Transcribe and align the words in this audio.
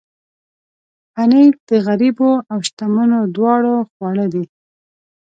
پنېر 1.13 1.51
د 1.69 1.71
غریبو 1.85 2.31
او 2.51 2.57
شتمنو 2.67 3.19
دواړو 3.35 3.75
خواړه 3.91 4.25
دي. 4.33 4.45